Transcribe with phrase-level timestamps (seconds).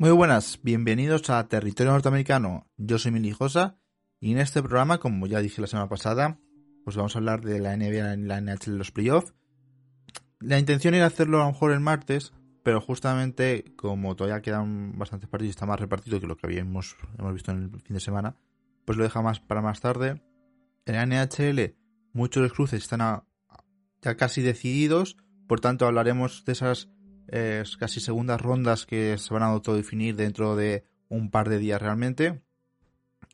[0.00, 2.66] Muy buenas, bienvenidos a Territorio Norteamericano.
[2.78, 3.76] Yo soy Mili Josa
[4.18, 6.40] y en este programa, como ya dije la semana pasada,
[6.84, 9.34] pues vamos a hablar de la NBA y la NHL de los playoffs.
[10.38, 12.32] La intención era hacerlo a lo mejor el martes,
[12.62, 16.96] pero justamente como todavía quedan bastantes partidos y está más repartido que lo que habíamos
[17.18, 18.36] hemos visto en el fin de semana,
[18.86, 20.22] pues lo deja más para más tarde.
[20.86, 21.76] En la NHL
[22.14, 23.22] muchos de los cruces están
[24.00, 26.88] ya casi decididos, por tanto hablaremos de esas
[27.30, 31.80] es casi segundas rondas que se van a autodefinir dentro de un par de días
[31.80, 32.42] realmente.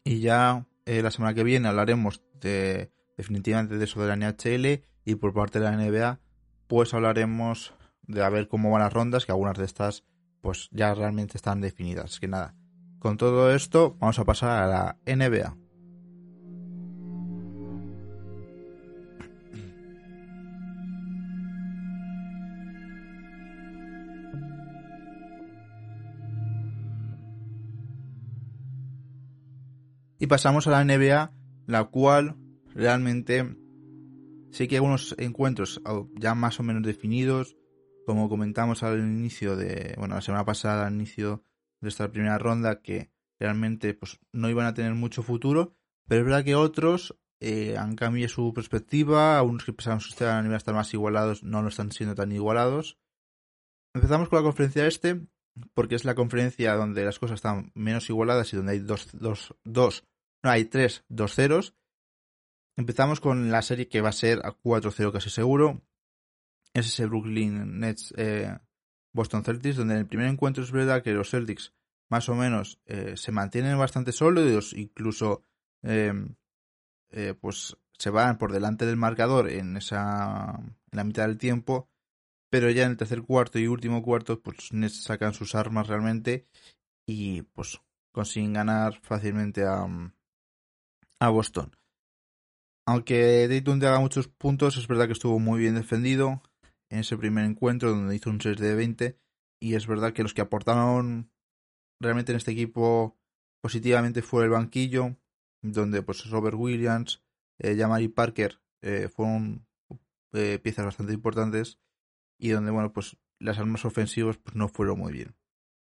[0.04, 4.84] Y ya eh, la semana que viene hablaremos de definitivamente de eso de la NHL
[5.04, 6.20] y por parte de la NBA
[6.66, 10.04] pues hablaremos de a ver cómo van las rondas, que algunas de estas
[10.40, 12.20] pues ya realmente están definidas.
[12.20, 12.54] Que nada,
[12.98, 15.56] con todo esto vamos a pasar a la NBA.
[30.18, 31.32] Y pasamos a la NBA,
[31.66, 32.36] la cual
[32.74, 33.56] realmente
[34.50, 35.82] sí que hay algunos encuentros
[36.14, 37.56] ya más o menos definidos,
[38.06, 41.42] como comentamos al inicio de, bueno, la semana pasada, al inicio
[41.80, 45.74] de esta primera ronda, que realmente pues no iban a tener mucho futuro,
[46.08, 50.50] pero es verdad que otros eh, han cambiado su perspectiva, algunos que pensábamos que iban
[50.50, 52.98] a estar más igualados no lo están siendo tan igualados.
[53.92, 55.26] Empezamos con la conferencia este,
[55.74, 59.54] porque es la conferencia donde las cosas están menos igualadas y donde hay dos, dos,
[59.64, 60.04] dos
[60.42, 61.74] no hay tres, dos ceros.
[62.76, 65.82] Empezamos con la serie que va a ser a 4-0 casi seguro.
[66.72, 68.56] Es ese Brooklyn Nets eh,
[69.12, 71.72] Boston Celtics, donde en el primer encuentro es verdad que los Celtics
[72.08, 75.42] más o menos eh, se mantienen bastante sólidos, incluso
[75.82, 76.36] em,
[77.10, 81.88] eh, pues se van por delante del marcador en esa en la mitad del tiempo
[82.50, 86.46] pero ya en el tercer cuarto y último cuarto, pues sacan sus armas realmente
[87.06, 87.80] y pues
[88.12, 89.86] consiguen ganar fácilmente a,
[91.20, 91.76] a Boston.
[92.86, 96.42] Aunque Dayton te haga muchos puntos, es verdad que estuvo muy bien defendido
[96.88, 99.18] en ese primer encuentro donde hizo un 6 de 20
[99.60, 101.30] y es verdad que los que aportaron
[102.00, 103.18] realmente en este equipo
[103.60, 105.16] positivamente fue el banquillo,
[105.62, 107.24] donde pues Robert Williams,
[107.58, 109.66] eh, Jamari Parker eh, fueron
[110.32, 111.80] eh, piezas bastante importantes
[112.38, 115.34] y donde, bueno, pues las armas ofensivas pues no fueron muy bien.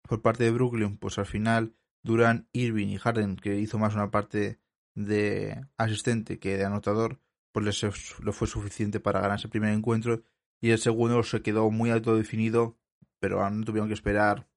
[0.08, 4.12] Por parte de Brooklyn, pues al final Durant, Irving y Harden, que hizo más una
[4.12, 4.60] parte
[4.96, 7.20] de asistente que de anotador,
[7.52, 10.24] pues les lo fue suficiente para ganar ese primer encuentro
[10.62, 12.78] y el segundo se quedó muy alto definido,
[13.20, 14.48] pero no tuvieron que esperar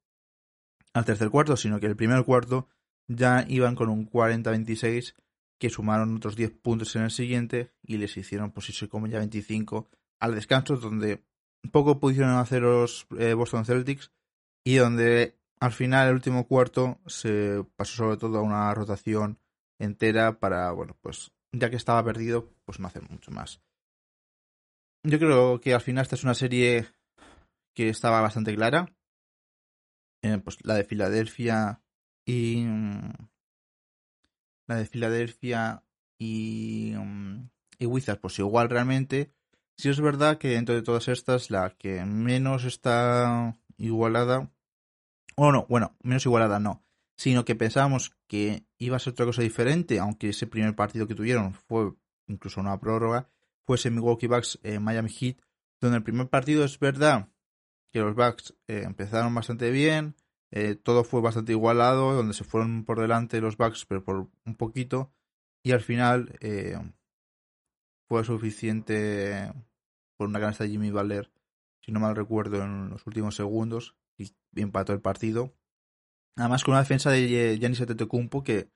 [0.92, 2.68] al tercer cuarto, sino que el primer cuarto
[3.08, 5.14] ya iban con un 40-26
[5.58, 9.18] que sumaron otros 10 puntos en el siguiente y les hicieron pues eso como ya
[9.18, 9.88] 25
[10.20, 11.24] al descanso donde
[11.70, 14.12] poco pudieron hacer los eh, Boston Celtics
[14.64, 19.38] y donde al final el último cuarto se pasó sobre todo a una rotación
[19.78, 23.60] entera para, bueno, pues ya que estaba perdido, pues no hacer mucho más.
[25.04, 26.86] Yo creo que al final esta es una serie
[27.74, 28.94] que estaba bastante clara.
[30.22, 31.82] Eh, pues la de Filadelfia
[32.24, 32.64] y...
[32.64, 33.12] Mm,
[34.66, 35.84] la de Filadelfia
[36.18, 36.94] y...
[36.96, 39.32] Mm, y Wizards, pues igual realmente.
[39.76, 44.50] Sí es verdad que dentro de todas estas, la que menos está igualada...
[45.36, 46.84] O no, bueno, menos igualada no
[47.16, 51.14] sino que pensábamos que iba a ser otra cosa diferente, aunque ese primer partido que
[51.14, 51.92] tuvieron fue
[52.26, 53.28] incluso una prórroga,
[53.64, 55.38] fue ese Milwaukee Bucks eh, Miami Heat,
[55.80, 57.28] donde el primer partido es verdad
[57.92, 60.16] que los Bucks eh, empezaron bastante bien,
[60.50, 64.56] eh, todo fue bastante igualado, donde se fueron por delante los Bucks, pero por un
[64.56, 65.12] poquito,
[65.62, 66.36] y al final
[68.08, 69.52] fue suficiente
[70.16, 71.30] por una canasta de Jimmy Butler,
[71.80, 75.52] si no mal recuerdo, en los últimos segundos, y empató el partido.
[76.36, 78.68] Además con una defensa de Giannis Antetokounmpo que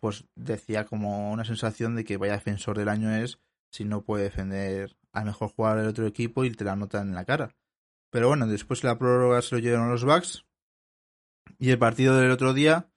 [0.00, 3.38] pues decía como una sensación de que vaya defensor del año es
[3.70, 7.14] si no puede defender al mejor jugador del otro equipo y te la notan en
[7.14, 7.54] la cara.
[8.10, 10.44] Pero bueno, después la prórroga se lo llevaron los Bucks
[11.58, 12.90] Y el partido del otro día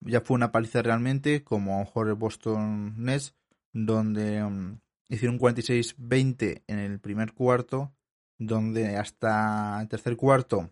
[0.00, 3.34] ya fue una paliza realmente, como Jorge Boston Nets,
[3.72, 4.78] donde um,
[5.10, 7.92] hicieron 46-20 en el primer cuarto,
[8.38, 10.70] donde hasta el tercer cuarto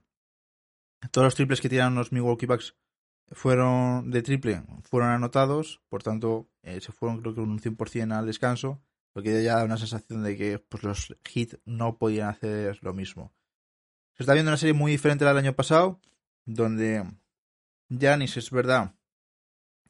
[1.11, 2.77] todos los triples que tiraron los Milwaukee Bucks
[3.31, 8.27] fueron de triple fueron anotados, por tanto eh, se fueron creo que un 100% al
[8.27, 8.83] descanso,
[9.15, 12.95] lo que ya da una sensación de que pues, los Heat no podían hacer lo
[12.95, 13.33] mismo.
[14.15, 16.01] Se está viendo una serie muy diferente al año pasado,
[16.45, 17.05] donde
[17.91, 18.95] Janis es verdad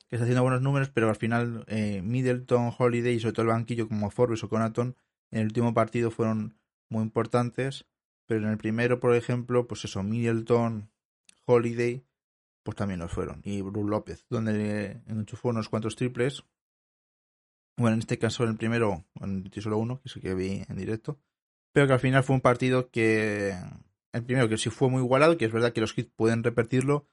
[0.08, 3.48] que está haciendo buenos números, pero al final eh, Middleton, Holiday y sobre todo el
[3.48, 4.96] banquillo como Forbes o Conaton
[5.30, 6.58] en el último partido fueron
[6.88, 7.86] muy importantes,
[8.26, 10.90] pero en el primero, por ejemplo, pues eso, Middleton,
[11.44, 12.04] Holiday,
[12.62, 16.44] pues también lo fueron, y Bruce López, donde enchufó unos cuantos triples.
[17.76, 20.34] Bueno, en este caso en el primero, en el solo uno, que es el que
[20.34, 21.20] vi en directo,
[21.72, 23.54] pero que al final fue un partido que
[24.12, 27.06] el primero que sí fue muy igualado, que es verdad que los hits pueden repetirlo,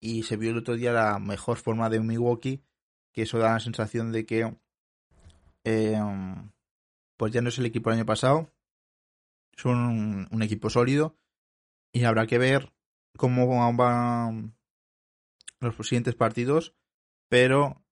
[0.00, 2.64] y se vio el otro día la mejor forma de Milwaukee,
[3.12, 4.56] que eso da la sensación de que
[5.64, 6.00] eh,
[7.16, 8.50] pues ya no es el equipo del año pasado,
[9.56, 11.18] son un, equipo sólido
[11.92, 12.72] y habrá que ver
[13.16, 14.56] cómo van
[15.60, 16.74] los siguientes partidos,
[17.28, 17.84] pero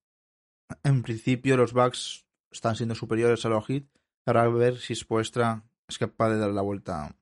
[0.82, 3.84] en principio los Bucks están siendo superiores a los Heat,
[4.24, 7.14] habrá que ver si Spoestra es capaz de dar la vuelta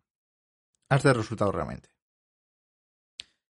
[0.88, 1.88] a este resultado realmente.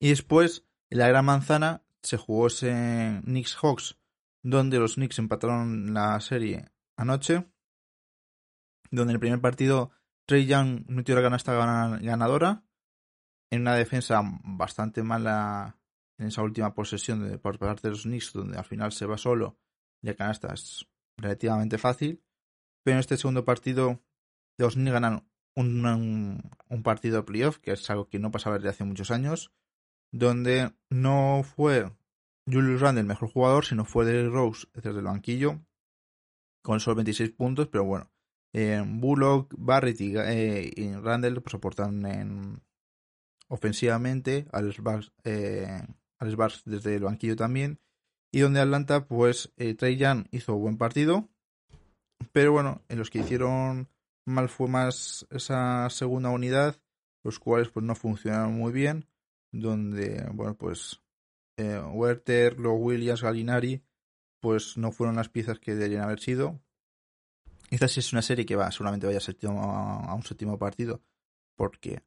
[0.01, 3.99] Y después en la Gran Manzana se jugó ese Knicks Hawks,
[4.43, 7.47] donde los Knicks empataron la serie anoche,
[8.91, 9.91] donde en el primer partido
[10.27, 12.65] Trey Young metió la canasta ganadora
[13.51, 15.79] en una defensa bastante mala
[16.19, 19.17] en esa última posesión de, por parte de los Knicks, donde al final se va
[19.17, 19.59] solo
[20.03, 20.87] y la canasta es
[21.17, 22.23] relativamente fácil.
[22.83, 24.03] Pero en este segundo partido,
[24.59, 28.71] los Knicks ganan un, un partido de playoff, que es algo que no pasaba desde
[28.71, 29.53] hace muchos años
[30.11, 31.91] donde no fue
[32.47, 35.61] Julius Randle el mejor jugador, sino fue Derrick Rose desde el banquillo,
[36.63, 38.11] con solo 26 puntos, pero bueno,
[38.53, 41.55] eh, Bullock, Barrett y, eh, Randle pues
[41.87, 42.63] en,
[43.49, 44.77] ofensivamente, a los
[45.25, 45.83] eh,
[46.65, 47.79] desde el banquillo también,
[48.33, 51.29] y donde Atlanta, pues eh, Trey Young hizo buen partido,
[52.33, 53.89] pero bueno, en los que hicieron
[54.27, 56.77] mal fue más esa segunda unidad,
[57.25, 59.07] los cuales pues no funcionaron muy bien,
[59.53, 61.03] donde, bueno, pues
[61.57, 63.83] eh, Werther, los Williams, Galinari,
[64.41, 66.61] pues no fueron las piezas que deberían haber sido.
[67.71, 71.03] Esta sí es una serie que va, seguramente vaya a, un séptimo partido,
[71.57, 72.03] porque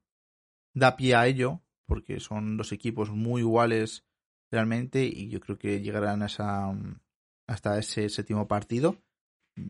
[0.74, 4.06] da pie a ello, porque son dos equipos muy iguales
[4.50, 6.74] realmente, y yo creo que llegarán a esa,
[7.48, 8.98] hasta ese séptimo partido.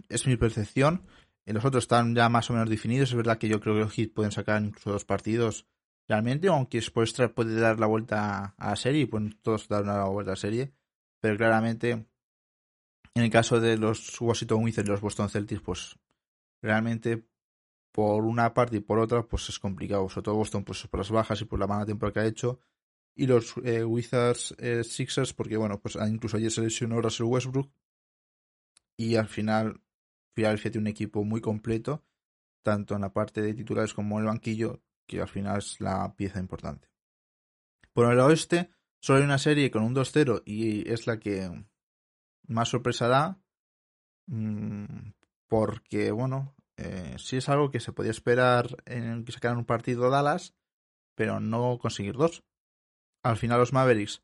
[0.09, 1.05] Es mi percepción.
[1.45, 3.09] Los otros están ya más o menos definidos.
[3.09, 5.67] Es verdad que yo creo que los Heat pueden sacar incluso dos partidos
[6.11, 10.03] realmente, aunque Spoelstra puede dar la vuelta a la serie y pueden todos dar una
[10.03, 10.73] vuelta a la serie,
[11.21, 15.97] pero claramente en el caso de los Washington Wizards y los Boston Celtics, pues
[16.61, 17.25] realmente
[17.93, 20.09] por una parte y por otra, pues es complicado.
[20.09, 22.59] Sobre todo Boston, pues por las bajas y por la mala temporada que ha hecho.
[23.15, 27.71] Y los eh, Wizards eh, Sixers, porque bueno, pues incluso ayer se lesionó Russell Westbrook.
[28.97, 29.81] Y al final,
[30.33, 32.03] Philadelphia tiene un equipo muy completo,
[32.63, 34.81] tanto en la parte de titulares como en el banquillo,
[35.17, 36.89] que al final es la pieza importante.
[37.93, 38.71] Por el oeste,
[39.01, 41.65] solo hay una serie con un 2-0 y es la que
[42.47, 43.41] más sorpresa da.
[44.27, 45.11] Mm,
[45.49, 50.09] porque, bueno, eh, sí es algo que se podía esperar en que sacaran un partido
[50.09, 50.55] Dallas,
[51.15, 52.43] pero no conseguir dos.
[53.23, 54.23] Al final los Mavericks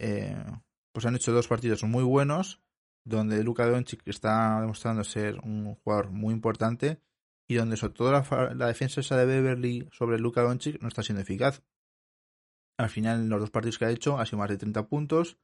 [0.00, 0.42] eh,
[0.92, 2.62] pues han hecho dos partidos muy buenos,
[3.04, 7.02] donde Luka Doncic está demostrando ser un jugador muy importante
[7.46, 11.22] y donde sobre todo la, defensa esa de Beverly sobre Luka Doncic no está siendo
[11.22, 11.62] eficaz.
[12.78, 15.38] Al final, en los dos partidos que ha hecho, ha sido más de 30 puntos.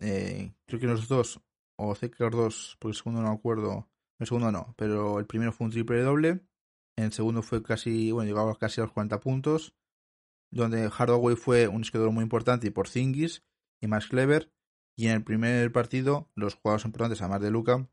[0.00, 1.40] Eh, creo que los dos,
[1.76, 5.26] o sé que los dos, porque el segundo no acuerdo, el segundo no, pero el
[5.26, 6.40] primero fue un triple doble.
[6.96, 9.74] El segundo fue casi, bueno, llegaba casi a los 40 puntos.
[10.52, 13.44] Donde Hardaway fue un esquedor muy importante y por Zingis
[13.80, 14.52] y más clever.
[14.96, 17.88] Y en el primer partido, los jugadores importantes, además de Luca,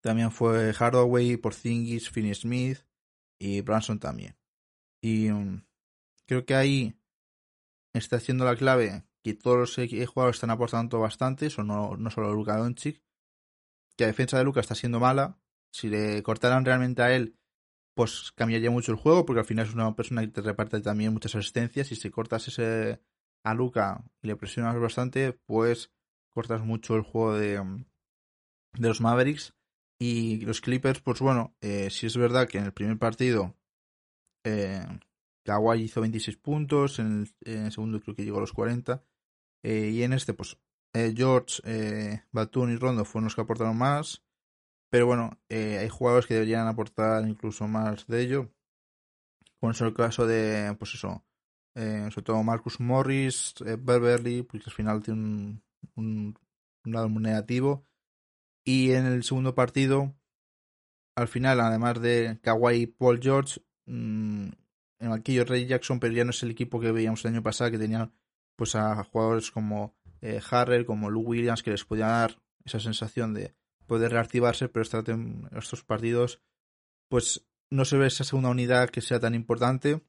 [0.00, 2.84] también fue Hardaway, Porzingis, Finney Smith
[3.38, 4.36] y Branson también.
[5.00, 5.62] Y um,
[6.26, 6.94] creo que ahí
[7.92, 9.74] está haciendo la clave que todos los
[10.08, 13.02] jugadores están aportando bastante, son no, no solo Luka Doncic,
[13.96, 15.38] que la defensa de Luka está siendo mala.
[15.70, 17.36] Si le cortaran realmente a él,
[17.94, 21.12] pues cambiaría mucho el juego, porque al final es una persona que te reparte también
[21.12, 21.90] muchas asistencias.
[21.90, 23.02] Y si cortas ese
[23.44, 25.90] a Luka y le presionas bastante, pues
[26.30, 27.84] cortas mucho el juego de, um,
[28.74, 29.54] de los Mavericks.
[30.00, 33.56] Y los Clippers, pues bueno, eh, si es verdad que en el primer partido
[34.44, 34.86] eh,
[35.48, 39.02] Kawhi hizo 26 puntos, en el, segundo creo que llegó a los 40,
[39.64, 40.58] Eh, y en este, pues,
[40.94, 44.22] eh, George, eh, Batum y Rondo fueron los que aportaron más.
[44.90, 48.50] Pero bueno, hay jugadores que deberían aportar incluso más de ello.
[49.60, 51.24] Como es el caso de, pues eso,
[51.74, 55.62] sobre todo Marcus Morris, Beverly, porque al final tiene un,
[55.96, 56.34] un,
[56.92, 57.84] lado muy negativo.
[58.68, 60.14] Y en el segundo partido,
[61.16, 64.48] al final, además de Kawhi y Paul George, mmm,
[64.98, 67.70] en aquello Ray Jackson, pero ya no es el equipo que veíamos el año pasado,
[67.70, 68.12] que tenían
[68.56, 73.32] pues a jugadores como eh, Harrell, como Lou Williams, que les podían dar esa sensación
[73.32, 73.54] de
[73.86, 76.42] poder reactivarse, pero estos partidos,
[77.08, 80.04] pues no se ve esa segunda unidad que sea tan importante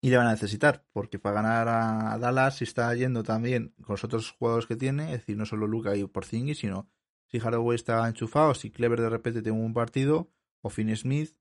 [0.00, 3.92] y le van a necesitar, porque para ganar a Dallas, si está yendo también con
[3.92, 6.88] los otros jugadores que tiene, es decir, no solo Luca y Porzingis, sino
[7.32, 11.34] si Haraway está enchufado, si Clever de repente tiene un partido, o Finn Smith,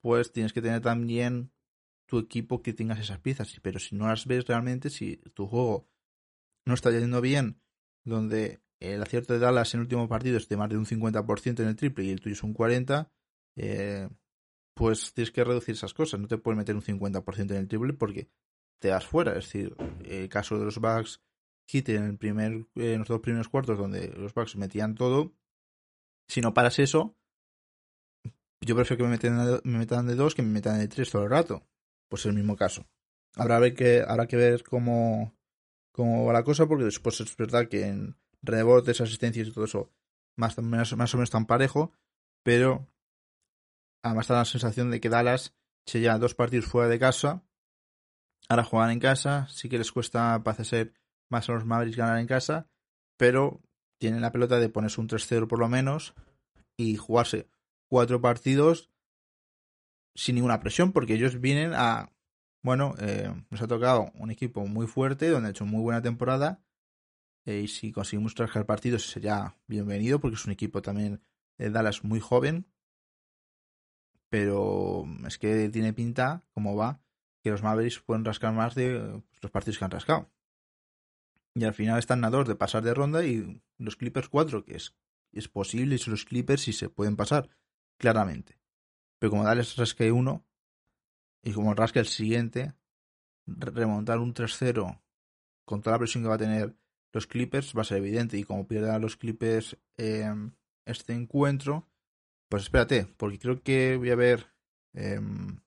[0.00, 1.50] pues tienes que tener también
[2.06, 3.52] tu equipo que tengas esas piezas.
[3.60, 5.88] Pero si no las ves realmente, si tu juego
[6.64, 7.60] no está yendo bien,
[8.04, 11.60] donde el acierto de Dallas en el último partido es de más de un 50%
[11.60, 13.10] en el triple y el tuyo es un 40%,
[13.56, 14.08] eh,
[14.74, 16.20] pues tienes que reducir esas cosas.
[16.20, 18.30] No te puedes meter un 50% en el triple porque
[18.78, 19.32] te das fuera.
[19.32, 21.20] Es decir, el caso de los Bucks
[21.68, 25.34] Hit en, el primer, en los dos primeros cuartos donde los Bucks metían todo.
[26.26, 27.16] Si no paras eso,
[28.60, 31.24] yo prefiero que me metan, me metan de dos que me metan de tres todo
[31.24, 31.68] el rato
[32.08, 32.86] pues es el mismo caso.
[33.36, 35.34] Habrá que, habrá que ver cómo,
[35.96, 39.92] va la cosa, porque después es verdad que en rebotes, asistencias y todo eso,
[40.36, 41.92] más, más, o menos tan parejo,
[42.42, 42.88] pero
[44.02, 45.54] además da la sensación de que Dallas
[45.86, 47.42] se lleva dos partidos fuera de casa,
[48.48, 50.94] ahora juegan en casa, sí que les cuesta, parece ser,
[51.30, 52.68] más a los Mavericks ganar en casa,
[53.16, 53.60] pero
[53.98, 56.14] tienen la pelota de ponerse un 3-0 por lo menos
[56.76, 57.48] y jugarse
[57.88, 58.90] cuatro partidos
[60.14, 62.12] sin ninguna presión, porque ellos vienen a.
[62.62, 66.60] Bueno, eh, nos ha tocado un equipo muy fuerte, donde ha hecho muy buena temporada.
[67.46, 71.22] Eh, y si conseguimos trabajar partidos sería bienvenido, porque es un equipo también
[71.56, 72.66] de Dallas muy joven.
[74.28, 77.00] Pero es que tiene pinta, como va,
[77.42, 80.30] que los Mavericks pueden rascar más de pues, los partidos que han rascado.
[81.58, 84.76] Y al final están a dos de pasar de ronda y los Clippers cuatro, que
[84.76, 84.94] es,
[85.32, 87.48] es posible, y los Clippers si se pueden pasar,
[87.96, 88.60] claramente.
[89.18, 90.46] Pero como Dallas rasque uno
[91.42, 92.74] y como rasque el siguiente,
[93.46, 95.00] remontar un 3-0
[95.64, 96.76] con toda la presión que va a tener
[97.12, 98.38] los Clippers va a ser evidente.
[98.38, 101.88] Y como pierdan los Clippers este encuentro,
[102.48, 104.46] pues espérate, porque creo que voy a ver
[104.92, 105.58] em,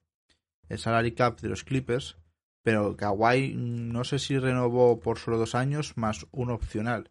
[0.68, 2.16] el salary cap de los Clippers.
[2.62, 7.10] Pero Kawhi no sé si renovó por solo dos años más un opcional.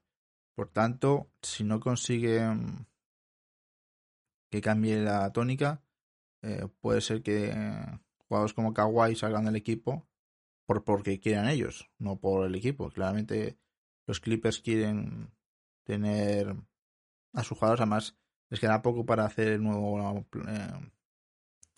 [0.55, 2.86] Por tanto, si no consigue em,
[4.50, 5.84] que cambie la tónica,
[6.41, 7.53] eh, puede ser que
[8.27, 10.08] jugadores como Kawhi salgan del equipo
[10.65, 12.89] por porque quieran ellos, no por el equipo.
[12.89, 13.58] Claramente
[14.08, 15.31] los Clippers quieren
[15.84, 16.55] tener
[17.34, 18.17] a sus jugadores, además
[18.50, 20.91] les queda poco para hacer el nuevo, eh,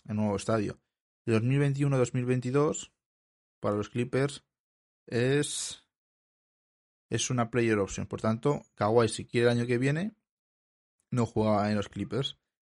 [0.07, 0.79] el nuevo estadio.
[1.25, 2.91] De 2021-2022
[3.63, 4.43] para los Clippers
[5.08, 5.79] es
[7.10, 8.08] es una player option.
[8.08, 10.15] Por tanto, Kawhi si quiere el año que viene
[11.12, 12.38] no juega en los Clippers.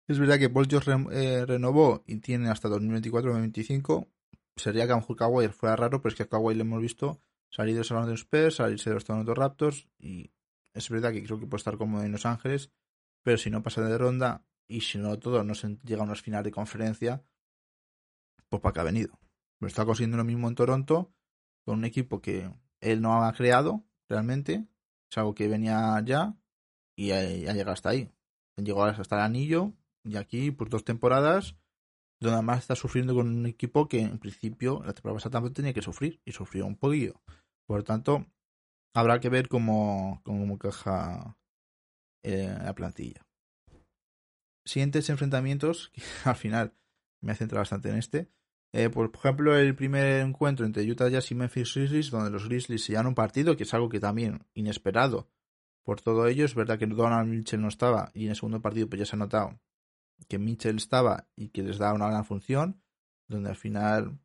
[0.08, 4.10] Es verdad que Paul George eh, renovó y tiene hasta 2024-2025.
[4.58, 6.82] Sería que a lo mejor Kawhi fuera raro, pero es que a Kawhi le hemos
[6.82, 10.32] visto salir de los Spurs, salirse de los Toronto Raptors y
[10.74, 12.72] es verdad que creo que puede estar cómodo en Los Ángeles,
[13.22, 16.22] pero si no pasa de ronda y si no todo no se llega a unas
[16.22, 17.24] finales de conferencia,
[18.50, 19.23] pues para qué ha venido.
[19.64, 21.14] Pero está consiguiendo lo mismo en Toronto
[21.66, 22.52] con un equipo que
[22.82, 24.68] él no ha creado realmente,
[25.10, 26.36] es algo que venía ya
[26.98, 28.12] y ha, llegado hasta ahí.
[28.58, 29.72] Llegó hasta el anillo
[30.04, 31.56] y aquí, por dos temporadas,
[32.20, 35.82] donde además está sufriendo con un equipo que en principio la temporada pasada tenía que
[35.82, 37.22] sufrir y sufrió un poquillo.
[37.66, 38.26] Por lo tanto,
[38.94, 41.38] habrá que ver cómo, cómo caja
[42.22, 43.26] eh, la plantilla.
[44.68, 46.74] Siguientes enfrentamientos, que al final
[47.22, 48.30] me ha centrado bastante en este.
[48.74, 52.84] Eh, por, ejemplo, el primer encuentro entre Utah Jazz y Memphis Grizzlies, donde los Grizzlies
[52.84, 55.30] se un partido, que es algo que también inesperado
[55.84, 56.44] por todo ello.
[56.44, 59.16] Es verdad que Donald Mitchell no estaba y en el segundo partido pues ya se
[59.16, 59.60] ha notado
[60.28, 62.82] que Mitchell estaba y que les da una gran función,
[63.28, 64.20] donde al final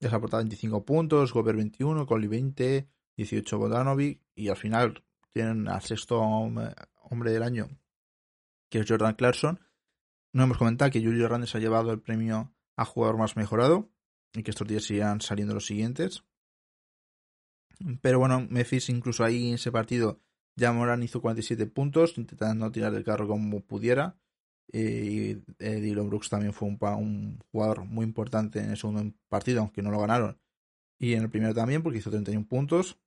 [0.00, 5.68] les ha aportado 25 puntos, Gobert 21, Coley 20, 18 Bodanovic y al final tienen
[5.68, 7.68] al sexto hombre del año,
[8.68, 9.60] que es Jordan Clarkson.
[10.32, 13.90] No hemos comentado que Julio Hernández ha llevado el premio a jugador más mejorado
[14.32, 16.24] y que estos días sigan saliendo los siguientes.
[18.02, 20.20] Pero bueno, Memphis incluso ahí en ese partido
[20.56, 24.18] ya Morán hizo 47 puntos, intentando tirar del carro como pudiera
[24.72, 29.82] y eh, Dylan Brooks también fue un, jugador muy importante en el segundo partido, aunque
[29.82, 30.38] no lo ganaron.
[30.98, 32.98] Y en el primero también, porque hizo 31 puntos.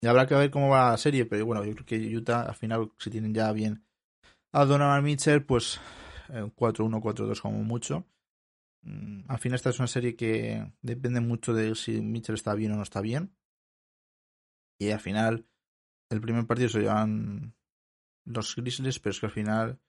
[0.00, 2.54] Y habrá que ver cómo va la serie, pero bueno, yo creo que Utah al
[2.54, 3.84] final, si tienen ya bien
[4.52, 5.80] a Donovan Mitchell, pues
[6.28, 8.04] 4-1, 4-2 como mucho.
[8.84, 12.72] Mm, al final esta es una serie que depende mucho de si Mitchell está bien
[12.72, 13.34] o no está bien.
[14.78, 15.46] Y al final
[16.10, 17.54] el primer partido se llevan
[18.24, 19.80] los Grizzlies, pero es que al final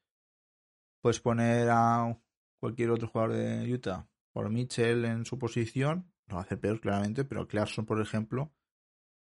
[1.02, 2.20] puedes poner a
[2.60, 6.82] cualquier otro jugador de Utah por Mitchell en su posición, lo va a hacer peor
[6.82, 8.54] claramente, pero Clarkson, por ejemplo,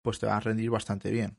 [0.02, 1.38] pues te va a rendir bastante bien.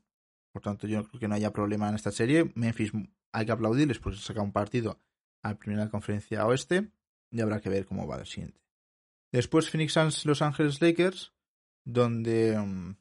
[0.51, 2.51] Por tanto, yo creo que no haya problema en esta serie.
[2.55, 2.91] Memphis
[3.31, 4.99] hay que aplaudirles porque saca un partido
[5.43, 6.91] a la primera conferencia oeste
[7.31, 8.61] y habrá que ver cómo va el siguiente.
[9.31, 11.33] Después Phoenix Suns Los Angeles Lakers,
[11.83, 12.95] donde mm,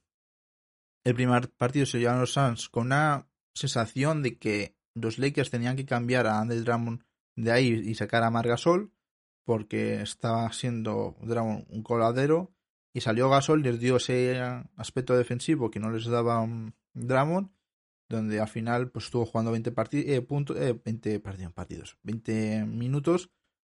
[1.04, 5.76] el primer partido se llevaron los Suns con una sensación de que los Lakers tenían
[5.76, 7.02] que cambiar a Andre Drummond
[7.36, 8.92] de ahí y sacar a Margasol
[9.44, 12.56] porque estaba siendo Drummond un coladero
[12.96, 14.40] y salió Gasol, les dio ese
[14.76, 17.52] aspecto defensivo que no les daba um, Dramon,
[18.08, 23.30] donde al final pues estuvo jugando 20 partidos, eh, puntos, eh, 20 partidos, 20 minutos,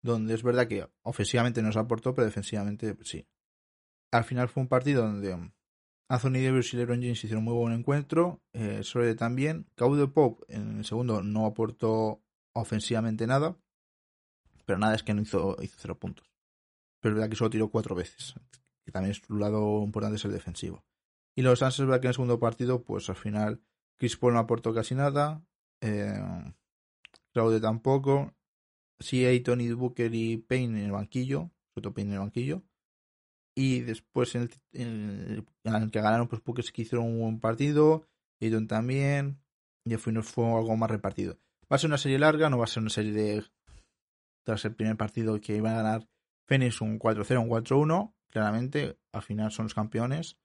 [0.01, 3.27] donde es verdad que ofensivamente nos aportó, pero defensivamente sí.
[4.11, 5.51] Al final fue un partido donde um,
[6.09, 10.79] Anthony Davis y LeBron James hicieron muy buen encuentro, eh, Sole también, Caude Pop en
[10.79, 12.23] el segundo no aportó
[12.53, 13.57] ofensivamente nada,
[14.65, 16.31] pero nada es que no hizo, hizo cero puntos.
[17.01, 18.35] Pero es verdad que solo tiró cuatro veces
[18.87, 20.85] que también es un lado importante es el defensivo.
[21.35, 23.61] Y los Suns es verdad que en el segundo partido, pues al final
[23.97, 25.45] Chris Paul no aportó casi nada,
[25.81, 26.17] eh,
[27.33, 28.33] Claude tampoco,
[28.99, 32.63] sí hay Tony Booker y Payne en el banquillo, sobre todo Payne en el banquillo,
[33.55, 35.45] y después en el,
[35.91, 38.07] que ganaron, pues Booker sí que hicieron un buen partido,
[38.39, 39.41] Ayton también,
[39.83, 41.39] y al final fue algo más repartido.
[41.71, 43.43] Va a ser una serie larga, no va a ser una serie de
[44.43, 46.09] tras el primer partido que iban a ganar
[46.45, 50.37] Phoenix un 4-0, un 4-1, claramente, al final son los campeones.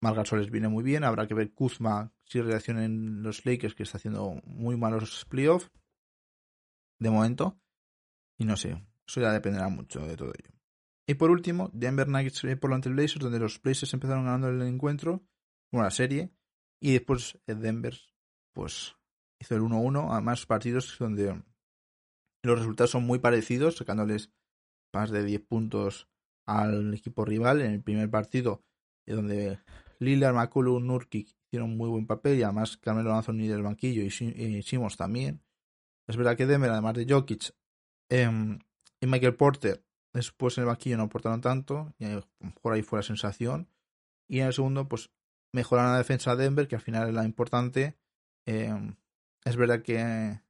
[0.00, 3.82] Margasol les viene muy bien, habrá que ver Kuzma si reacciona en los Lakers, que
[3.82, 5.70] está haciendo muy malos playoffs
[6.98, 7.60] de momento.
[8.38, 10.54] Y no sé, eso ya dependerá mucho de todo ello.
[11.06, 15.22] Y por último, Denver Nuggets por delante Blazers, donde los Blazers empezaron ganando el encuentro,
[15.72, 16.30] la serie,
[16.80, 17.98] y después Denver,
[18.52, 18.96] pues,
[19.40, 21.42] hizo el 1-1, además partidos donde
[22.42, 24.30] los resultados son muy parecidos, sacándoles
[24.92, 26.08] más de 10 puntos
[26.46, 28.62] al equipo rival en el primer partido,
[29.06, 29.60] donde
[29.98, 34.10] Lillard, McCollum, Nurkic hicieron muy buen papel y además Carmelo Anthony del banquillo y,
[34.62, 35.42] Simons también.
[36.06, 37.54] Es verdad que Denver, además de Jokic
[38.10, 38.58] em,
[39.00, 42.06] y Michael Porter, después en el banquillo no aportaron tanto, y
[42.60, 43.68] por ahí fue la sensación.
[44.28, 45.10] Y en el segundo, pues
[45.52, 47.96] mejoraron la defensa de Denver, que al final es la importante.
[48.46, 48.96] Em,
[49.44, 50.40] es verdad que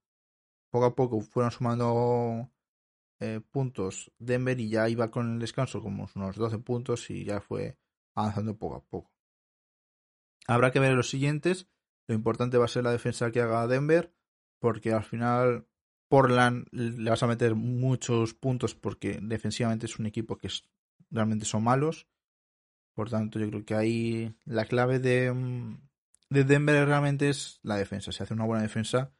[0.71, 2.51] poco a poco fueron sumando
[3.21, 7.41] eh, puntos Denver y ya iba con el descanso como unos 12 puntos y ya
[7.41, 7.79] fue
[8.17, 9.13] avanzando poco a poco.
[10.47, 11.69] Habrá que ver los siguientes.
[12.07, 14.13] Lo importante va a ser la defensa que haga Denver
[14.65, 15.67] porque al final
[16.09, 20.49] Portland le vas a meter muchos puntos porque defensivamente es un equipo que
[21.11, 22.09] realmente son malos.
[22.95, 25.87] Por tanto, yo creo que ahí la clave de, mm,
[26.31, 28.11] de Denver realmente es la defensa.
[28.11, 29.13] Si hace una buena defensa,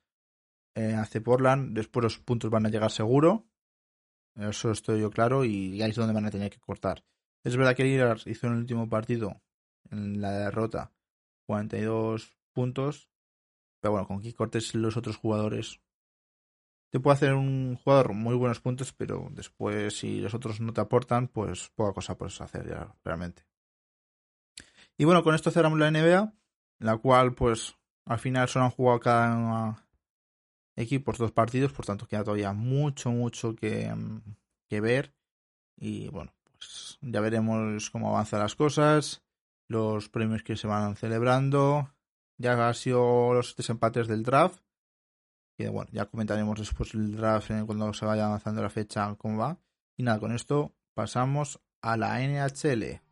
[0.75, 3.47] eh, hace Portland, después los puntos van a llegar seguro.
[4.37, 7.05] Eso estoy yo claro y ahí es donde van a tener que cortar.
[7.43, 9.43] Es verdad que Lillard hizo en el último partido,
[9.91, 10.95] en la derrota,
[11.45, 13.11] 42 puntos.
[13.85, 15.79] Pero bueno, con que cortes los otros jugadores.
[16.91, 20.81] Te puede hacer un jugador muy buenos puntos, pero después si los otros no te
[20.81, 23.45] aportan, pues poca cosa puedes hacer ya realmente.
[24.97, 26.33] Y bueno, con esto cerramos la NBA,
[26.79, 29.87] la cual pues al final solo han jugado cada
[30.77, 33.95] equipos dos partidos, por tanto queda todavía mucho, mucho que,
[34.67, 35.13] que ver.
[35.77, 39.23] Y bueno, pues ya veremos cómo avanzan las cosas,
[39.69, 41.94] los premios que se van celebrando.
[42.39, 44.61] Ya han sido los desempates del draft.
[45.57, 49.59] Que bueno, ya comentaremos después el draft cuando se vaya avanzando la fecha cómo va.
[49.97, 53.04] Y nada, con esto pasamos a la NHL.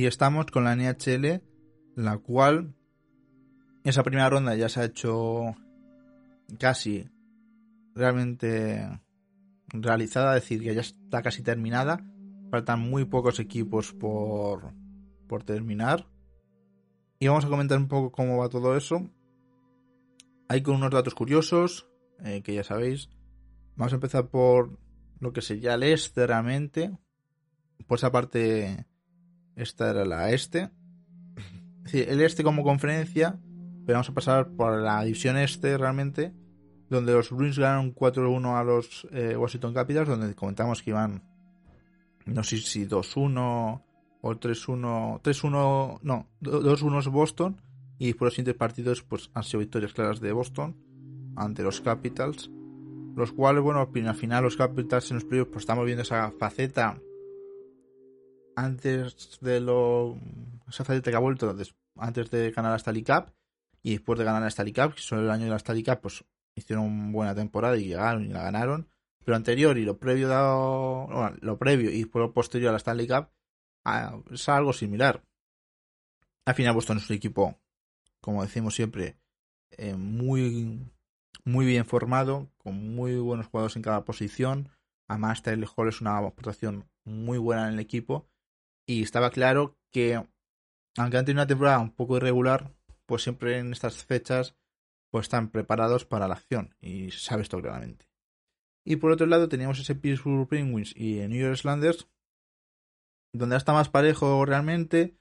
[0.00, 1.42] Y estamos con la NHL,
[1.94, 2.74] la cual
[3.84, 5.54] esa primera ronda ya se ha hecho
[6.58, 7.06] casi
[7.94, 8.98] realmente
[9.68, 12.02] realizada, es decir, que ya está casi terminada.
[12.50, 14.72] Faltan muy pocos equipos por,
[15.28, 16.06] por terminar.
[17.18, 19.06] Y vamos a comentar un poco cómo va todo eso.
[20.48, 21.90] hay con unos datos curiosos,
[22.24, 23.10] eh, que ya sabéis.
[23.76, 24.78] Vamos a empezar por
[25.18, 26.90] lo que sería el realmente.
[27.86, 28.86] Por esa parte,
[29.60, 30.70] esta era la este.
[31.92, 33.38] el este como conferencia,
[33.86, 36.32] pero vamos a pasar por la división este realmente,
[36.88, 41.22] donde los Bruins ganaron 4-1 a los eh, Washington Capitals, donde comentamos que iban,
[42.26, 43.82] no sé si 2-1
[44.22, 47.60] o 3-1, 3-1, no, 2-1 Boston,
[47.98, 50.76] y por los siguientes partidos pues han sido victorias claras de Boston
[51.36, 52.50] ante los Capitals,
[53.14, 57.00] los cuales, bueno, al final los Capitals en los playoffs pues estamos viendo esa faceta
[58.56, 60.16] antes de lo
[60.68, 61.54] esa faceta que ha vuelto
[61.96, 63.32] antes de ganar la Stanley Cup
[63.82, 66.00] y después de ganar la Stanley Cup, que son el año de la Stanley Cup,
[66.00, 68.88] pues hicieron buena temporada y llegaron y la ganaron.
[69.24, 71.08] Pero anterior y lo previo dado,
[71.40, 73.28] lo previo y por lo posterior a la Stanley Cup
[73.84, 75.22] ah, es algo similar.
[76.46, 77.60] Al final Boston es un equipo,
[78.20, 79.18] como decimos siempre,
[79.72, 80.80] eh, muy
[81.44, 84.68] muy bien formado, con muy buenos jugadores en cada posición.
[85.08, 88.28] Además, Tyler Hall es una aportación muy buena en el equipo.
[88.90, 90.16] Y estaba claro que,
[90.96, 92.74] aunque han tenido una temporada un poco irregular,
[93.06, 94.56] pues siempre en estas fechas
[95.12, 96.74] pues están preparados para la acción.
[96.80, 98.08] Y se sabe esto claramente.
[98.84, 102.08] Y por otro lado teníamos ese Pittsburgh Penguins y New York Islanders,
[103.32, 105.16] donde está más parejo realmente.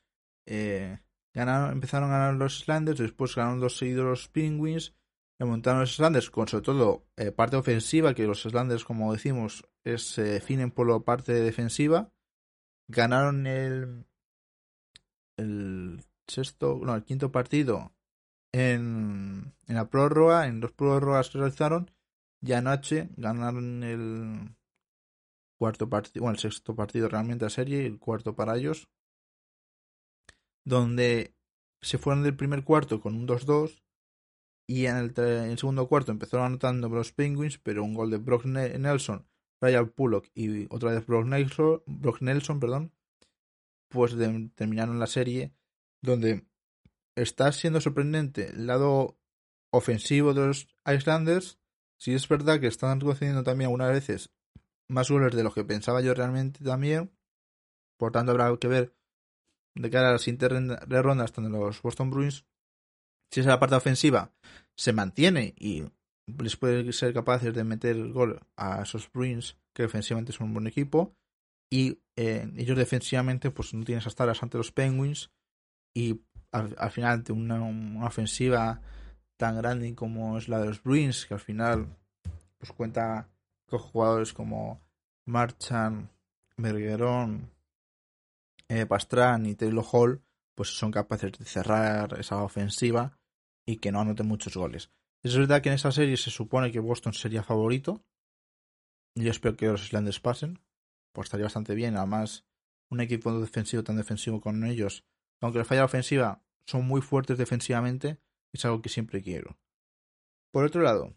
[0.47, 0.97] Eh,
[1.35, 4.95] ganaron, empezaron a ganar los Islanders, después ganaron dos seguidos los Penguins
[5.45, 10.23] montaron los Islanders con sobre todo eh, parte ofensiva, que los Islanders, como decimos, se
[10.23, 12.11] definen por la parte defensiva.
[12.89, 14.05] Ganaron el,
[15.37, 17.93] el sexto, no, el quinto partido
[18.51, 21.91] en, en la prórroga, en dos prórrogas que realizaron.
[22.41, 24.55] Y anoche ganaron el
[25.57, 28.89] cuarto partido, bueno, el sexto partido realmente a serie, el cuarto para ellos.
[30.65, 31.35] Donde
[31.81, 33.81] se fueron del primer cuarto con un 2-2
[34.67, 39.27] y en el, segundo cuarto empezaron anotando los Penguins, pero un gol de Brock Nelson,
[39.61, 42.93] Ryan Pullock y otra vez Brock Nelson, Brock Nelson perdón,
[43.89, 44.15] pues
[44.55, 45.53] terminaron la serie
[46.01, 46.45] donde
[47.15, 49.17] está siendo sorprendente el lado
[49.71, 51.59] ofensivo de los Islanders.
[51.97, 54.31] Si es verdad que están concediendo también algunas veces
[54.87, 57.11] más goles de lo que pensaba yo realmente también.
[57.97, 58.95] Por tanto, habrá que ver
[59.75, 60.49] de cara a las siguientes
[60.87, 62.45] rondas de los Boston Bruins
[63.31, 64.33] si esa parte ofensiva
[64.75, 65.83] se mantiene y
[66.39, 70.67] les puede ser capaces de meter gol a esos Bruins que defensivamente son un buen
[70.67, 71.15] equipo
[71.69, 75.31] y eh, ellos defensivamente pues no tienen esas taras ante los Penguins
[75.93, 78.81] y al, final ante una, ofensiva
[79.37, 81.97] tan grande como es la de los Bruins que al final
[82.57, 83.29] pues cuenta
[83.67, 84.81] con jugadores como
[85.25, 86.09] Marchand,
[86.57, 87.51] Bergeron,
[88.67, 90.21] eh, Pastran y Taylor Hall
[90.55, 93.17] pues son capaces de cerrar esa ofensiva
[93.65, 94.91] y que no anote muchos goles.
[95.21, 98.05] Es verdad que en esa serie se supone que Boston sería favorito.
[99.15, 100.59] Yo espero que los Islanders pasen.
[101.13, 101.97] Pues estaría bastante bien.
[101.97, 102.45] Además,
[102.89, 105.05] un equipo defensivo tan defensivo con ellos,
[105.41, 108.19] aunque les falla la ofensiva, son muy fuertes defensivamente.
[108.53, 109.57] Es algo que siempre quiero.
[110.51, 111.13] Por otro lado,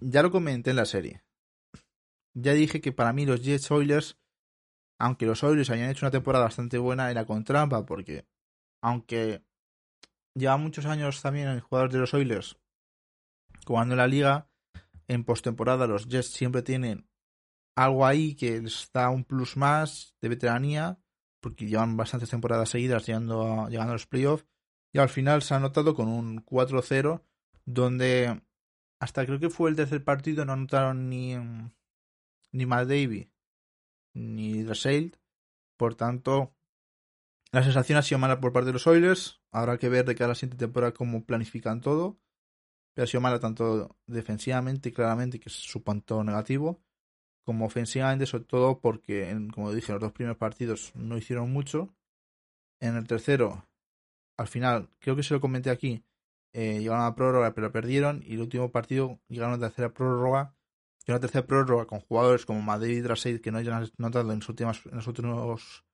[0.00, 1.22] ya lo comenté en la serie.
[2.32, 4.18] Ya dije que para mí los Jets Oilers,
[4.98, 8.24] aunque los Oilers hayan hecho una temporada bastante buena, era con trampa, porque
[8.82, 9.42] aunque
[10.34, 12.56] lleva muchos años también el jugador de los Oilers
[13.70, 14.50] jugando en la liga.
[15.06, 17.08] En postemporada los Jets siempre tienen
[17.76, 21.00] algo ahí que les da un plus más de veteranía,
[21.40, 24.44] porque llevan bastantes temporadas seguidas llegando a, llegando a los playoffs.
[24.92, 27.22] Y al final se ha notado con un 4-0,
[27.64, 28.42] donde
[29.00, 31.36] hasta creo que fue el tercer partido no anotaron ni,
[32.50, 33.30] ni Davy
[34.14, 35.16] ni Dressel.
[35.78, 36.56] Por tanto,
[37.52, 39.40] la sensación ha sido mala por parte de los Oilers.
[39.52, 42.18] Habrá que ver de cada siguiente temporada cómo planifican todo.
[42.94, 46.80] Pero ha sido mala tanto defensivamente, claramente, que es su punto negativo,
[47.44, 51.94] como ofensivamente, sobre todo porque, como dije, en los dos primeros partidos no hicieron mucho.
[52.80, 53.68] En el tercero,
[54.36, 56.04] al final, creo que se lo comenté aquí,
[56.52, 58.22] eh, llegaron a la prórroga, pero perdieron.
[58.26, 60.54] Y el último partido llegaron a la tercera prórroga.
[61.06, 64.38] Y una tercera prórroga con jugadores como Madrid y Draseid que no hayan notado en,
[64.38, 65.84] las últimas, en las últimas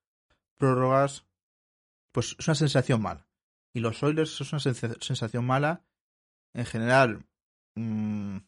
[0.58, 1.26] prórrogas
[2.16, 3.28] pues es una sensación mala.
[3.74, 5.84] Y los Oilers es una sensación mala.
[6.56, 7.26] En general,
[7.74, 8.38] mm,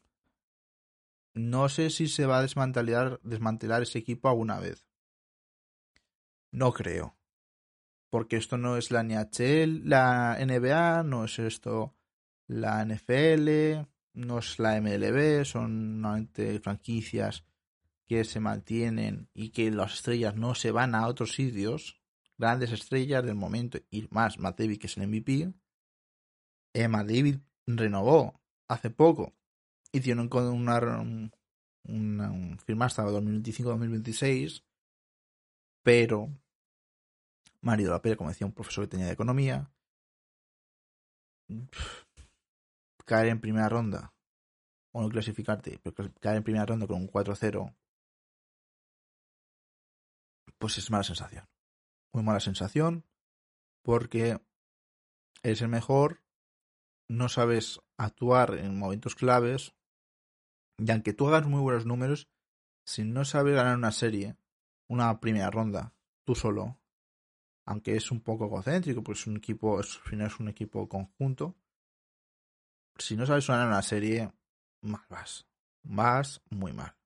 [1.35, 4.87] no sé si se va a desmantelar, desmantelar ese equipo alguna vez.
[6.51, 7.19] No creo.
[8.09, 11.95] Porque esto no es la NHL, la NBA, no es esto
[12.47, 16.03] la NFL, no es la MLB, son
[16.63, 17.45] franquicias
[18.07, 22.01] que se mantienen y que las estrellas no se van a otros sitios
[22.39, 25.53] grandes estrellas del momento y más Matt David que es el MVP.
[26.73, 27.41] Eh, Matt David
[27.77, 29.35] renovó hace poco
[29.93, 30.81] hicieron con una,
[31.85, 34.65] una, un firma hasta 2025-2026,
[35.83, 36.31] pero
[37.61, 39.71] marido la pena, como decía un profesor que tenía de economía,
[43.05, 44.13] caer en primera ronda
[44.93, 47.75] o no clasificarte, pero caer en primera ronda con un 4-0,
[50.59, 51.49] pues es mala sensación.
[52.13, 53.05] Muy mala sensación
[53.83, 54.41] porque
[55.43, 56.23] eres el mejor,
[57.09, 59.75] no sabes actuar en momentos claves
[60.79, 62.29] y aunque tú hagas muy buenos números,
[62.87, 64.37] si no sabes ganar una serie,
[64.89, 65.95] una primera ronda,
[66.25, 66.79] tú solo,
[67.67, 70.89] aunque es un poco egocéntrico, porque es un equipo, es, al final es un equipo
[70.89, 71.57] conjunto,
[72.97, 74.33] si no sabes ganar una serie,
[74.83, 75.47] mal vas.
[75.83, 76.97] Vas muy mal.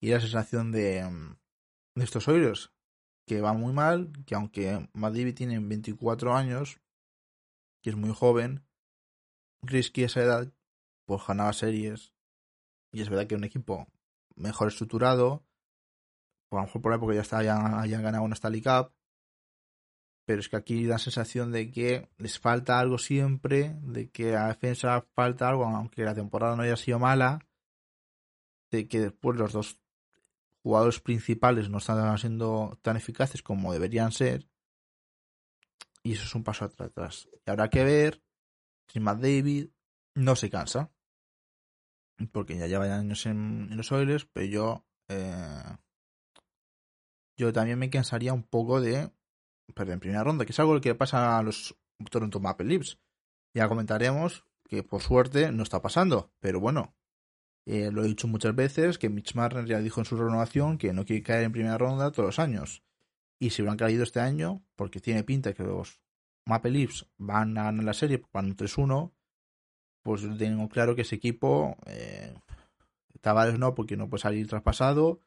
[0.00, 1.02] Y la sensación de,
[1.94, 2.72] de estos Oilers,
[3.26, 6.80] que va muy mal, que aunque Madrid tiene 24 años,
[7.82, 8.67] que es muy joven,
[9.66, 10.52] que a esa edad,
[11.04, 12.12] pues ganaba series.
[12.92, 13.86] Y es verdad que un equipo
[14.34, 15.44] mejor estructurado,
[16.48, 18.92] por lo mejor por la época ya está, hayan ganado una Stanley Cup,
[20.24, 24.36] pero es que aquí da la sensación de que les falta algo siempre, de que
[24.36, 27.46] a la defensa falta algo, aunque la temporada no haya sido mala,
[28.70, 29.80] de que después los dos
[30.62, 34.48] jugadores principales no están siendo tan eficaces como deberían ser,
[36.02, 37.28] y eso es un paso atrás.
[37.46, 38.22] Y habrá que ver
[39.00, 39.68] Matt David
[40.14, 40.90] no se cansa,
[42.32, 45.76] porque ya lleva años en, los Oilers, pero yo, eh,
[47.36, 49.10] yo también me cansaría un poco de
[49.74, 51.76] pero en primera ronda, que es algo que pasa a los
[52.10, 52.98] Toronto Maple Leafs.
[53.54, 56.94] Ya comentaremos que por suerte no está pasando, pero bueno,
[57.66, 60.92] eh, lo he dicho muchas veces que Mitch Marner ya dijo en su renovación que
[60.92, 62.82] no quiere caer en primera ronda todos los años.
[63.38, 66.00] Y si hubieran caído este año, porque tiene pinta que los
[66.48, 69.12] Maple van a ganar la serie, van 3-1,
[70.02, 72.34] pues tengo claro que ese equipo, eh,
[73.20, 75.20] Tavares no, porque no puede salir traspasado,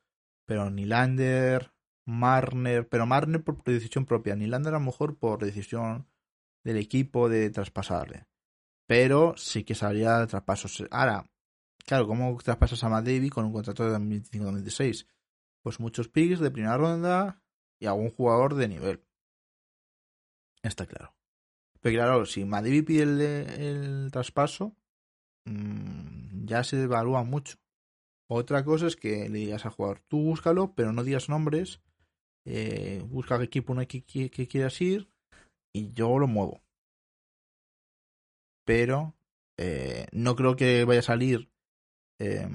[0.45, 1.71] pero ni Lander,
[2.05, 6.07] Marner, pero Marner por decisión propia, Nylander a lo mejor por decisión
[6.63, 8.25] del equipo de traspasarle.
[8.87, 10.83] Pero sí que salía de traspasos.
[10.91, 11.29] Ahora,
[11.85, 15.07] claro, ¿cómo traspasas a Matt Davy con un contrato de 2025-2026?
[15.61, 17.41] Pues muchos picks de primera ronda
[17.79, 19.03] y algún jugador de nivel.
[20.63, 21.13] Está claro.
[21.81, 24.75] Pero claro, si Matt pide el, traspaso,
[25.45, 27.57] mm, ya se evalúa mucho.
[28.29, 31.81] Otra cosa es que le digas al jugador, tú búscalo, pero no digas nombres
[32.45, 35.09] eh, busca qué equipo no que, que, quieras ir
[35.73, 36.61] y yo lo muevo.
[38.65, 39.15] Pero
[39.57, 41.49] eh, no creo que vaya a salir.
[42.19, 42.47] Eh,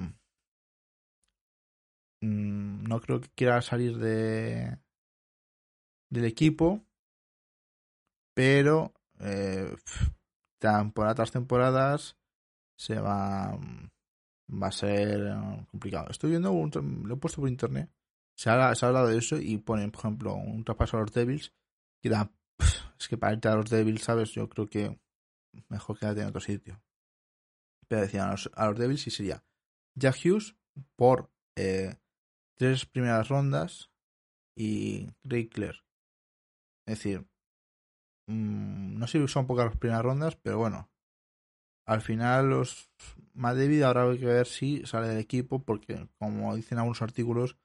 [2.22, 4.78] no creo que quiera salir de
[6.10, 6.85] del equipo.
[8.36, 9.74] Pero eh,
[10.60, 12.16] temporada tras temporadas
[12.76, 13.58] se va
[14.48, 15.34] va a ser
[15.70, 16.08] complicado.
[16.10, 16.70] Estoy viendo un,
[17.06, 17.90] lo he puesto por internet
[18.36, 21.54] se ha, hablado de eso y ponen, por ejemplo, un traspaso a los Devils
[22.02, 22.30] y da,
[22.98, 24.30] es que para irte a los Devils, ¿sabes?
[24.32, 25.00] Yo creo que
[25.68, 26.82] mejor quédate en otro sitio.
[27.88, 29.42] Pero decían a los, a los Devils y sería
[29.94, 30.54] Jack Hughes
[30.96, 31.96] por eh,
[32.56, 33.90] tres primeras rondas
[34.54, 35.80] y Claire.
[36.86, 37.26] Es decir,
[38.26, 40.90] mmm, no sé si son pocas las primeras rondas, pero bueno,
[41.86, 42.90] al final los
[43.34, 47.56] más David ahora hay que ver si sale del equipo porque como dicen algunos artículos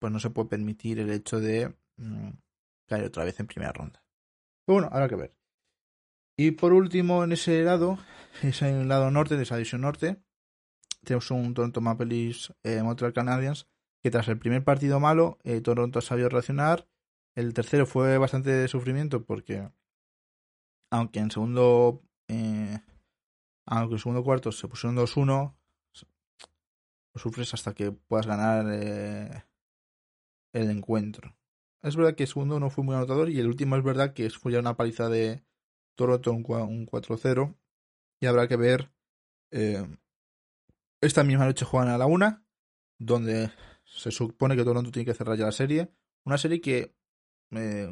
[0.00, 2.30] pues no se puede permitir el hecho de mm,
[2.86, 4.02] caer otra vez en primera ronda.
[4.64, 5.36] Pero bueno, habrá que ver.
[6.36, 7.98] Y por último, en ese lado,
[8.42, 10.16] es en el lado norte, de esa división norte,
[11.04, 13.68] tenemos un Toronto Maple Leafs eh, Montreal Canadiens,
[14.02, 16.88] que tras el primer partido malo, eh, Toronto ha sabido reaccionar.
[17.34, 19.70] El tercero fue bastante de sufrimiento porque,
[20.90, 22.78] aunque en segundo, eh,
[23.66, 25.54] aunque en segundo cuarto se pusieron 2-1,
[27.14, 29.44] sufres hasta que puedas ganar eh,
[30.52, 31.36] el encuentro.
[31.82, 34.28] Es verdad que el segundo no fue muy anotador y el último es verdad que
[34.30, 35.42] fue ya una paliza de
[35.94, 37.56] Toronto, un 4-0.
[38.20, 38.90] Y habrá que ver.
[39.50, 39.86] Eh,
[41.00, 42.44] esta misma noche juegan a la una,
[42.98, 43.50] donde
[43.84, 45.90] se supone que Toronto tiene que cerrar ya la serie.
[46.24, 46.94] Una serie que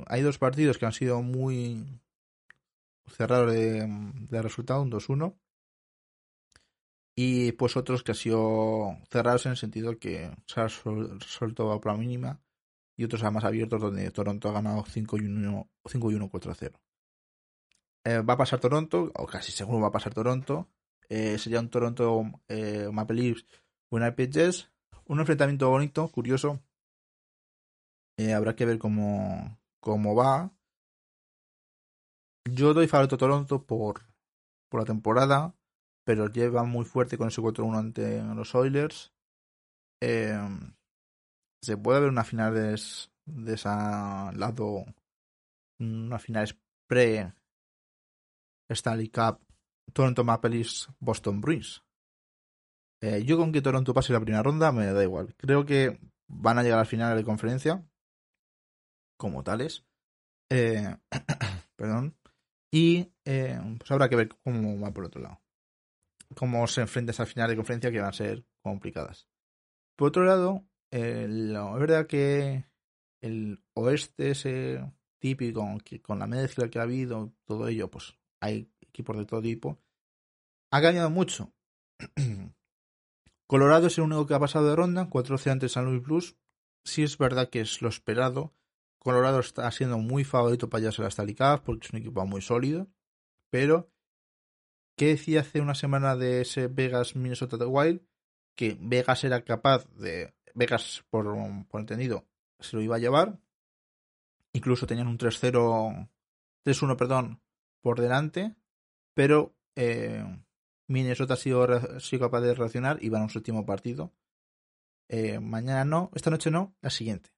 [0.07, 1.85] hay dos partidos que han sido muy
[3.09, 3.87] cerrados de,
[4.29, 5.37] de resultado, un 2-1
[7.21, 11.91] y pues otros que han sido cerrados en el sentido que se ha soltado por
[11.91, 12.41] la mínima
[12.97, 16.31] y otros a más abiertos donde Toronto ha ganado 5 y 1, 5 y 1
[16.31, 16.81] 4-0.
[18.05, 20.69] Eh, va a pasar Toronto, o casi seguro va a pasar Toronto.
[21.09, 23.47] Eh, sería un Toronto eh, Maple Leafs
[23.91, 24.71] Winnipeg Jets.
[25.07, 26.61] Un enfrentamiento bonito, curioso.
[28.17, 30.53] Eh, habrá que ver cómo, cómo va.
[32.53, 34.03] Yo doy favorito a Toronto por,
[34.69, 35.55] por la temporada
[36.09, 39.13] pero lleva muy fuerte con ese 4-1 ante los Oilers.
[40.03, 40.41] Eh,
[41.63, 42.81] se puede ver una final de,
[43.27, 44.87] de esa lado,
[45.79, 46.49] una final
[46.87, 47.35] pre
[48.71, 49.41] Stanley Cup,
[49.93, 51.85] Toronto Maple Leafs, Boston Bruins.
[53.03, 55.35] Eh, yo con que Toronto pase la primera ronda me da igual.
[55.37, 57.87] Creo que van a llegar al final de conferencia
[59.19, 59.85] como tales.
[60.51, 60.97] Eh,
[61.77, 62.17] perdón.
[62.71, 65.41] Y eh, pues habrá que ver cómo va por otro lado.
[66.35, 69.29] Cómo se enfrenta esa final de conferencia que van a ser complicadas.
[69.97, 72.65] Por otro lado, es verdad que
[73.21, 75.67] el oeste ese típico,
[76.03, 79.79] con la mezcla que ha habido, todo ello, pues hay equipos de todo tipo,
[80.71, 81.53] ha ganado mucho.
[83.47, 86.37] Colorado es el único que ha pasado de ronda, 4-0 ante San Luis Plus.
[86.85, 88.55] Sí es verdad que es lo esperado.
[88.99, 92.43] Colorado está siendo muy favorito para llevarse la Stanley Cup porque es un equipo muy
[92.43, 92.89] sólido.
[93.51, 93.91] Pero,
[94.97, 98.03] ¿qué decía hace una semana de ese Vegas Minnesota Wild?
[98.55, 100.35] Que Vegas era capaz de.
[100.55, 101.27] Vegas, por,
[101.69, 102.27] por entendido,
[102.59, 103.39] se lo iba a llevar.
[104.53, 106.09] Incluso tenían un 3-0.
[106.65, 107.41] 3-1, perdón,
[107.81, 108.57] por delante.
[109.15, 110.25] Pero eh,
[110.89, 114.13] Minnesota ha sido, sido, capaz de reaccionar y van a un séptimo partido.
[115.09, 117.31] Eh, mañana no, esta noche no, la siguiente.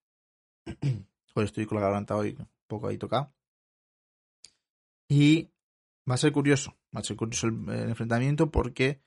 [1.34, 3.32] Hoy estoy con la garganta hoy un poco ahí tocado.
[5.08, 5.50] Y
[6.08, 9.02] va a ser curioso, va a ser curioso el, enfrentamiento porque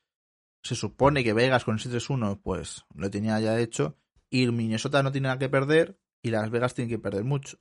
[0.62, 3.98] se supone que Vegas con el 7-1 pues lo tenía ya hecho
[4.30, 7.58] y Minnesota no tiene nada que perder y Las Vegas tienen que perder mucho.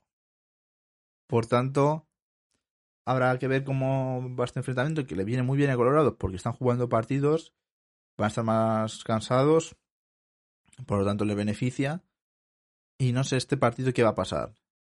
[1.26, 2.06] Por tanto,
[3.04, 6.36] habrá que ver cómo va este enfrentamiento, que le viene muy bien a Colorado porque
[6.36, 7.54] están jugando partidos,
[8.16, 9.76] van a estar más cansados,
[10.86, 12.02] por lo tanto le beneficia.
[13.02, 14.54] Y no sé este partido qué va a pasar,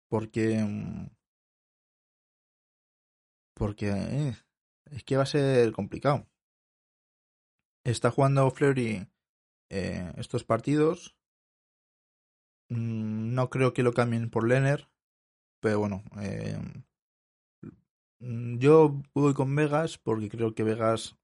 [0.08, 0.62] porque...
[0.62, 1.08] Mm,
[3.52, 4.36] porque eh,
[4.92, 6.24] es que va a ser complicado.
[7.84, 9.08] Está jugando Fleury
[9.70, 11.16] eh, estos partidos.
[12.68, 14.88] Mm, no creo que lo cambien por Lenner,
[15.60, 16.60] pero bueno, eh,
[18.20, 21.16] yo voy con Vegas porque creo que Vegas,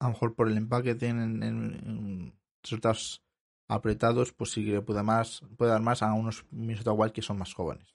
[0.00, 3.22] a lo mejor por el empaque tienen en, resultados
[3.68, 7.38] apretados, pues sí que puede, más, puede dar más a unos Minnesota Wild que son
[7.38, 7.94] más jóvenes.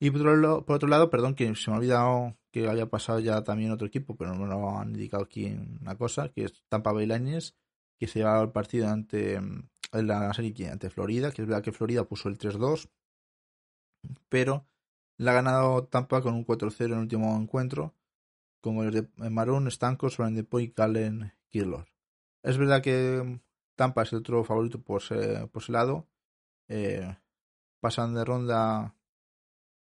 [0.00, 0.26] Y por
[0.68, 4.16] otro, lado, perdón, que se me ha olvidado que había pasado ya también otro equipo,
[4.16, 5.46] pero no me lo han indicado aquí
[5.80, 7.40] una cosa, que es Tampa Bay Lightning,
[7.98, 9.38] que se llevaba el partido ante
[9.92, 12.88] la serie ante Florida, que es verdad que Florida puso el 3-2,
[14.30, 14.66] pero
[15.18, 17.94] la ha ganado Tampa con un 4-0 en el último encuentro,
[18.62, 21.32] con goles de Maroon, Stankos, Point y Calen.
[22.42, 23.40] Es verdad que
[23.80, 25.02] Tampa es el otro favorito por,
[25.50, 26.06] por ese lado.
[26.68, 27.16] Eh,
[27.80, 28.94] pasan de ronda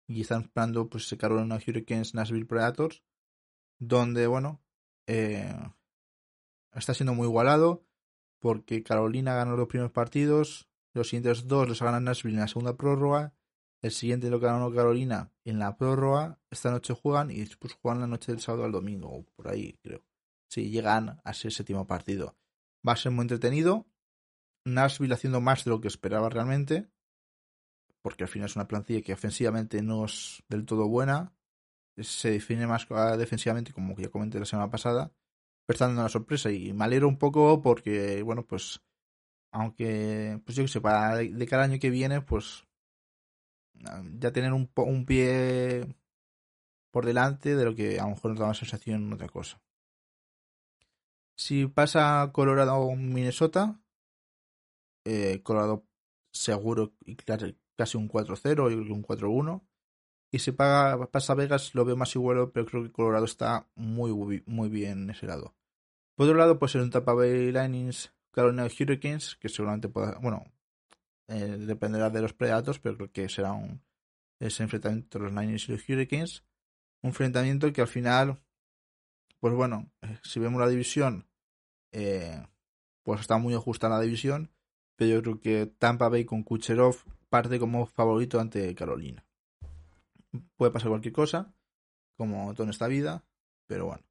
[0.07, 3.03] y están esperando pues Carolina Hurricanes Nashville Predators
[3.77, 4.61] donde bueno
[5.05, 5.53] eh,
[6.73, 7.85] está siendo muy igualado
[8.39, 12.47] porque Carolina ganó los primeros partidos los siguientes dos los ha ganado Nashville en la
[12.47, 13.33] segunda prórroga
[13.81, 16.37] el siguiente lo ganó Carolina en la prórroga.
[16.49, 20.03] Esta noche juegan y después juegan la noche del sábado al domingo, por ahí creo.
[20.49, 22.35] Sí, llegan a ese séptimo partido.
[22.87, 23.85] Va a ser muy entretenido.
[24.65, 26.89] Nashville haciendo más de lo que esperaba realmente.
[28.01, 31.33] Porque al final es una plantilla que ofensivamente no es del todo buena.
[31.97, 32.87] Se define más
[33.17, 35.11] defensivamente, como ya comenté la semana pasada.
[35.65, 38.81] Pero está dando una sorpresa y me alegro un poco porque, bueno, pues.
[39.51, 42.67] Aunque, pues yo que sé, para de cada año que viene, pues
[44.19, 45.95] ya tener un, un pie
[46.91, 49.61] por delante de lo que a lo mejor nos da la sensación en otra cosa.
[51.39, 53.79] Si pasa Colorado o Minnesota,
[55.05, 55.85] eh, Colorado
[56.33, 56.91] seguro
[57.77, 59.65] casi un 4-0 y un 4-1.
[60.31, 64.43] Y si paga, pasa Vegas lo veo más igual, pero creo que Colorado está muy,
[64.45, 65.55] muy bien en ese lado.
[66.15, 70.43] Por otro lado, pues en un Tampa Bay Lightnings, Carolina Hurricanes, que seguramente pueda, bueno,
[71.29, 73.81] eh, dependerá de los Predators, pero creo que será un
[74.41, 76.43] ese enfrentamiento entre los Niners y los Hurricanes.
[77.01, 78.41] Un enfrentamiento que al final,
[79.39, 81.28] pues bueno, eh, si vemos la división,
[81.91, 82.45] eh,
[83.03, 84.51] pues está muy ajustada la división,
[84.95, 86.97] pero yo creo que Tampa Bay con Kucherov
[87.29, 89.25] parte como favorito ante Carolina.
[90.57, 91.53] Puede pasar cualquier cosa,
[92.17, 93.23] como todo en esta vida,
[93.67, 94.03] pero bueno.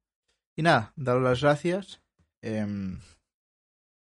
[0.57, 2.01] Y nada, daros las gracias.
[2.41, 2.99] Em,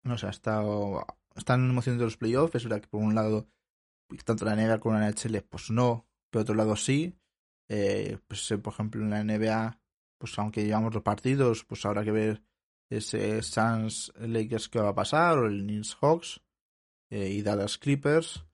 [0.05, 1.05] no sé, ha estado,
[1.35, 2.55] están emocionando los playoffs.
[2.55, 3.49] Es verdad que por un lado,
[4.25, 6.07] tanto la NBA como la NHL, pues no.
[6.31, 7.19] Por otro lado, sí.
[7.69, 9.79] Eh, pues, eh, por ejemplo, en la NBA,
[10.19, 12.43] pues aunque llevamos los partidos, pues habrá que ver
[12.91, 16.41] ese Suns Lakers que va a pasar, o el Knicks Hawks
[17.11, 18.45] eh, y Dallas Clippers.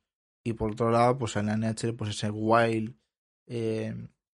[0.44, 2.96] Y por otro lado, pues en la NHL, pues ese Wild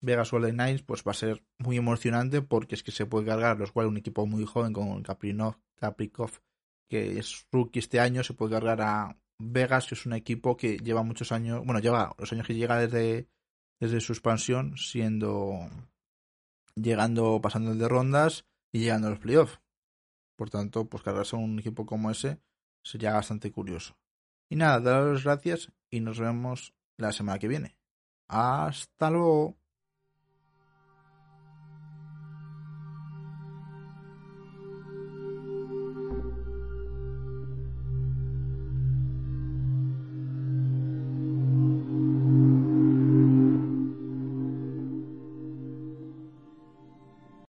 [0.01, 3.59] Vegas Golden Knights, pues va a ser muy emocionante porque es que se puede cargar
[3.59, 6.41] los Wild, un equipo muy joven con Caprinov, Kaprikov,
[6.89, 10.79] que es rookie este año, se puede cargar a Vegas, que es un equipo que
[10.79, 13.29] lleva muchos años, bueno, lleva los años que llega desde,
[13.81, 15.69] desde su expansión, siendo,
[16.77, 19.61] llegando, pasando de rondas y llegando a los playoffs.
[20.39, 22.41] Por tanto, pues cargarse a un equipo como ese
[22.85, 23.99] sería bastante curioso.
[24.49, 27.77] Y nada, daros las gracias y nos vemos la semana que viene.
[28.29, 29.59] Hasta luego.